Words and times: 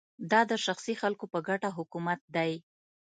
دا 0.31 0.41
د 0.51 0.53
شخصي 0.65 0.93
خلکو 1.01 1.25
په 1.33 1.39
ګټه 1.47 1.69
حکومت 1.77 2.19
دی 2.35 2.51